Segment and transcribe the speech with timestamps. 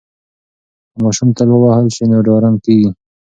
[0.91, 2.89] که ماشوم تل ووهل شي نو ډارن کیږي.